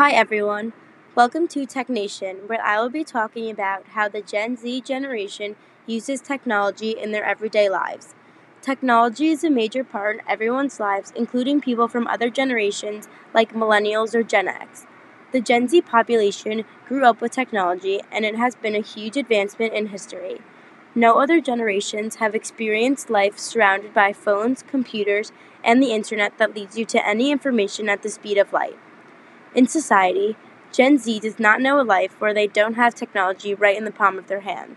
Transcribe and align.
Hi 0.00 0.12
everyone, 0.12 0.72
welcome 1.14 1.46
to 1.48 1.66
Tech 1.66 1.90
Nation, 1.90 2.38
where 2.46 2.62
I 2.62 2.80
will 2.80 2.88
be 2.88 3.04
talking 3.04 3.50
about 3.50 3.88
how 3.88 4.08
the 4.08 4.22
Gen 4.22 4.56
Z 4.56 4.80
generation 4.80 5.56
uses 5.84 6.22
technology 6.22 6.92
in 6.92 7.12
their 7.12 7.22
everyday 7.22 7.68
lives. 7.68 8.14
Technology 8.62 9.26
is 9.26 9.44
a 9.44 9.50
major 9.50 9.84
part 9.84 10.16
in 10.16 10.22
everyone's 10.26 10.80
lives, 10.80 11.12
including 11.14 11.60
people 11.60 11.86
from 11.86 12.06
other 12.06 12.30
generations 12.30 13.08
like 13.34 13.52
millennials 13.52 14.14
or 14.14 14.22
Gen 14.22 14.48
X. 14.48 14.86
The 15.32 15.42
Gen 15.42 15.68
Z 15.68 15.82
population 15.82 16.64
grew 16.88 17.04
up 17.04 17.20
with 17.20 17.32
technology, 17.32 18.00
and 18.10 18.24
it 18.24 18.36
has 18.36 18.54
been 18.54 18.74
a 18.74 18.80
huge 18.80 19.18
advancement 19.18 19.74
in 19.74 19.88
history. 19.88 20.40
No 20.94 21.20
other 21.20 21.42
generations 21.42 22.14
have 22.14 22.34
experienced 22.34 23.10
life 23.10 23.38
surrounded 23.38 23.92
by 23.92 24.14
phones, 24.14 24.62
computers, 24.62 25.30
and 25.62 25.82
the 25.82 25.92
internet 25.92 26.38
that 26.38 26.56
leads 26.56 26.78
you 26.78 26.86
to 26.86 27.06
any 27.06 27.30
information 27.30 27.90
at 27.90 28.02
the 28.02 28.08
speed 28.08 28.38
of 28.38 28.54
light. 28.54 28.78
In 29.54 29.66
society, 29.66 30.36
Gen 30.72 30.98
Z 30.98 31.20
does 31.20 31.40
not 31.40 31.60
know 31.60 31.80
a 31.80 31.82
life 31.82 32.20
where 32.20 32.32
they 32.32 32.46
don't 32.46 32.74
have 32.74 32.94
technology 32.94 33.54
right 33.54 33.76
in 33.76 33.84
the 33.84 33.90
palm 33.90 34.16
of 34.16 34.28
their 34.28 34.40
hand. 34.40 34.76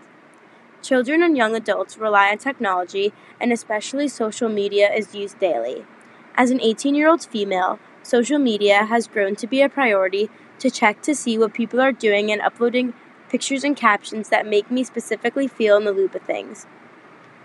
Children 0.82 1.22
and 1.22 1.36
young 1.36 1.54
adults 1.54 1.96
rely 1.96 2.30
on 2.30 2.38
technology, 2.38 3.12
and 3.40 3.52
especially 3.52 4.08
social 4.08 4.48
media 4.48 4.92
is 4.92 5.14
used 5.14 5.38
daily. 5.38 5.86
As 6.34 6.50
an 6.50 6.60
18 6.60 6.96
year 6.96 7.08
old 7.08 7.24
female, 7.24 7.78
social 8.02 8.38
media 8.40 8.84
has 8.86 9.06
grown 9.06 9.36
to 9.36 9.46
be 9.46 9.62
a 9.62 9.68
priority 9.68 10.28
to 10.58 10.70
check 10.70 11.00
to 11.02 11.14
see 11.14 11.38
what 11.38 11.54
people 11.54 11.80
are 11.80 11.92
doing 11.92 12.32
and 12.32 12.42
uploading 12.42 12.92
pictures 13.28 13.64
and 13.64 13.76
captions 13.76 14.28
that 14.28 14.46
make 14.46 14.70
me 14.70 14.82
specifically 14.82 15.46
feel 15.46 15.76
in 15.76 15.84
the 15.84 15.92
loop 15.92 16.14
of 16.14 16.22
things. 16.22 16.66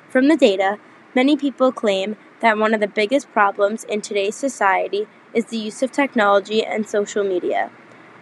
From 0.09 0.27
the 0.27 0.35
data, 0.35 0.79
many 1.13 1.37
people 1.37 1.71
claim 1.71 2.17
that 2.39 2.57
one 2.57 2.73
of 2.73 2.79
the 2.79 2.87
biggest 2.87 3.31
problems 3.31 3.83
in 3.83 4.01
today's 4.01 4.35
society 4.35 5.07
is 5.33 5.45
the 5.45 5.57
use 5.57 5.83
of 5.83 5.91
technology 5.91 6.65
and 6.65 6.87
social 6.87 7.23
media. 7.23 7.71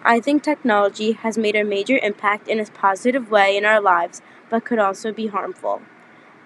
I 0.03 0.19
think 0.19 0.43
technology 0.43 1.13
has 1.13 1.37
made 1.37 1.55
a 1.55 1.63
major 1.63 1.99
impact 2.01 2.47
in 2.47 2.59
a 2.59 2.65
positive 2.65 3.29
way 3.29 3.57
in 3.57 3.65
our 3.65 3.81
lives, 3.81 4.21
but 4.49 4.65
could 4.65 4.79
also 4.79 5.11
be 5.11 5.27
harmful. 5.27 5.81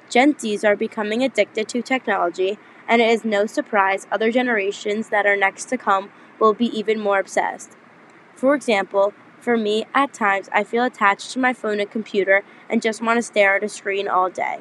Gen 0.10 0.34
Zs 0.34 0.64
are 0.64 0.76
becoming 0.76 1.24
addicted 1.24 1.68
to 1.70 1.82
technology, 1.82 2.58
and 2.88 3.02
it 3.02 3.10
is 3.10 3.24
no 3.24 3.46
surprise 3.46 4.08
other 4.12 4.32
generations 4.32 5.10
that 5.10 5.26
are 5.26 5.38
next 5.38 5.66
to 5.66 5.78
come 5.78 6.10
will 6.40 6.54
be 6.54 6.66
even 6.78 7.00
more 7.00 7.20
obsessed. 7.20 7.78
For 8.36 8.56
example, 8.56 9.14
for 9.40 9.58
me, 9.58 9.86
at 9.94 10.14
times 10.14 10.50
I 10.52 10.64
feel 10.64 10.84
attached 10.84 11.32
to 11.32 11.40
my 11.40 11.54
phone 11.54 11.80
and 11.80 11.90
computer 11.90 12.44
and 12.70 12.82
just 12.82 13.02
want 13.02 13.18
to 13.18 13.24
stare 13.24 13.56
at 13.56 13.64
a 13.64 13.70
screen 13.70 14.08
all 14.08 14.30
day. 14.30 14.60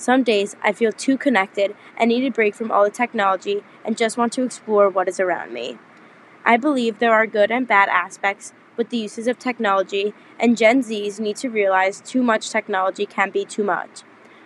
Some 0.00 0.22
days 0.22 0.56
I 0.62 0.72
feel 0.72 0.92
too 0.92 1.18
connected 1.18 1.76
and 1.94 2.08
need 2.08 2.24
a 2.24 2.30
break 2.30 2.54
from 2.54 2.72
all 2.72 2.84
the 2.84 2.90
technology 2.90 3.62
and 3.84 3.98
just 3.98 4.16
want 4.16 4.32
to 4.32 4.42
explore 4.42 4.88
what 4.88 5.08
is 5.08 5.20
around 5.20 5.52
me. 5.52 5.76
I 6.42 6.56
believe 6.56 6.98
there 6.98 7.12
are 7.12 7.26
good 7.26 7.50
and 7.50 7.68
bad 7.68 7.90
aspects 7.90 8.54
with 8.78 8.88
the 8.88 8.96
uses 8.96 9.26
of 9.26 9.38
technology, 9.38 10.14
and 10.38 10.56
Gen 10.56 10.82
Zs 10.82 11.20
need 11.20 11.36
to 11.36 11.50
realize 11.50 12.00
too 12.00 12.22
much 12.22 12.48
technology 12.48 13.04
can 13.04 13.28
be 13.28 13.44
too 13.44 13.62
much. 13.62 14.00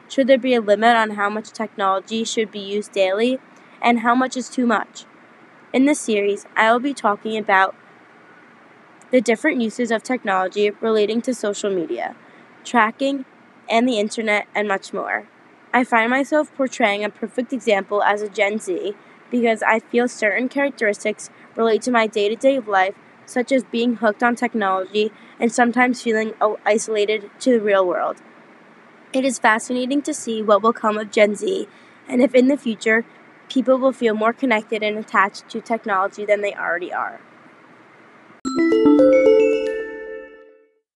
Should 0.09 0.27
there 0.27 0.39
be 0.39 0.55
a 0.55 0.61
limit 0.61 0.97
on 0.97 1.11
how 1.11 1.31
much 1.31 1.53
technology 1.53 2.25
should 2.25 2.51
be 2.51 2.59
used 2.59 2.91
daily, 2.91 3.39
and 3.81 4.01
how 4.01 4.17
much 4.17 4.37
is 4.37 4.49
too 4.49 4.67
much? 4.67 5.05
In 5.73 5.85
this 5.85 6.01
series, 6.01 6.47
I 6.57 6.73
will 6.73 6.81
be 6.81 6.95
talking 6.95 7.39
about 7.39 7.77
the 9.13 9.21
different 9.21 9.61
uses 9.61 9.93
of 9.93 10.03
technology 10.03 10.71
relating 10.81 11.23
to 11.23 11.33
social 11.33 11.71
media, 11.71 12.17
tracking, 12.65 13.25
and 13.71 13.89
the 13.89 14.01
internet, 14.01 14.49
and 14.53 14.67
much 14.67 14.93
more. 14.93 15.29
I 15.75 15.83
find 15.83 16.09
myself 16.09 16.55
portraying 16.55 17.05
a 17.05 17.11
perfect 17.11 17.53
example 17.53 18.01
as 18.05 18.23
a 18.23 18.29
Gen 18.29 18.61
Z 18.61 18.95
because 19.29 19.61
I 19.61 19.81
feel 19.81 20.07
certain 20.07 20.49
characteristics 20.49 21.31
relate 21.57 21.83
to 21.83 21.91
my 21.91 22.07
day 22.07 22.29
to 22.29 22.37
day 22.37 22.61
life, 22.61 22.95
such 23.27 23.51
as 23.51 23.65
being 23.65 23.97
hooked 23.97 24.23
on 24.23 24.37
technology 24.37 25.11
and 25.41 25.51
sometimes 25.51 26.01
feeling 26.01 26.33
isolated 26.65 27.29
to 27.41 27.51
the 27.51 27.61
real 27.61 27.85
world. 27.85 28.19
It 29.13 29.25
is 29.25 29.41
fascinating 29.41 30.03
to 30.03 30.15
see 30.15 30.43
what 30.43 30.63
will 30.63 30.73
come 30.73 30.97
of 30.97 31.11
Gen 31.11 31.35
Z 31.35 31.67
and 32.09 32.23
if 32.23 32.37
in 32.37 32.47
the 32.47 32.57
future 32.57 33.05
people 33.49 33.77
will 33.77 33.93
feel 33.93 34.15
more 34.15 34.33
connected 34.33 34.85
and 34.85 34.97
attached 34.97 35.49
to 35.49 35.61
technology 35.61 36.25
than 36.25 36.41
they 36.41 36.55
already 36.55 36.93
are. 36.93 37.19